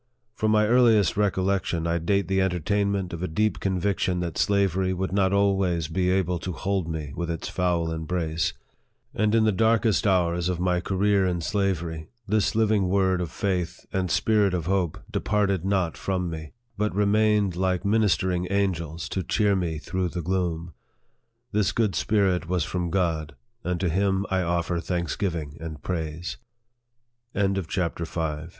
From 0.33 0.49
my 0.49 0.65
earliest 0.65 1.15
recollection, 1.15 1.85
I 1.85 1.99
date 1.99 2.27
the 2.27 2.41
entertainment 2.41 3.13
of 3.13 3.21
a 3.21 3.27
deep 3.27 3.59
conviction 3.59 4.19
that 4.21 4.35
slavery 4.35 4.95
would 4.95 5.11
not 5.13 5.31
always 5.31 5.87
be 5.87 6.09
able 6.09 6.39
to 6.39 6.53
hold 6.53 6.87
me 6.89 7.13
within 7.15 7.35
its 7.35 7.49
foul 7.49 7.91
embrace; 7.91 8.53
and 9.13 9.35
in 9.35 9.43
the 9.43 9.51
darkest 9.51 10.07
hours 10.07 10.49
of 10.49 10.59
my 10.59 10.79
career 10.79 11.27
in 11.27 11.39
slavery, 11.39 12.07
this 12.27 12.55
living 12.55 12.89
word 12.89 13.21
of 13.21 13.29
faith 13.31 13.85
and 13.93 14.09
spirit 14.09 14.55
of 14.55 14.65
hope 14.65 14.97
departed 15.11 15.63
not 15.65 15.95
from 15.95 16.31
me, 16.31 16.53
but 16.79 16.95
remained 16.95 17.55
like 17.55 17.85
ministering 17.85 18.47
angels 18.49 19.07
to 19.09 19.21
cheer 19.21 19.55
me 19.55 19.77
through 19.77 20.09
the 20.09 20.23
gloom. 20.23 20.73
This 21.51 21.71
good 21.71 21.93
spirit 21.93 22.49
was 22.49 22.63
from 22.63 22.89
God, 22.89 23.35
and 23.63 23.79
to 23.79 23.87
him 23.89 24.25
I 24.31 24.41
offer 24.41 24.79
thanksgi 24.79 25.51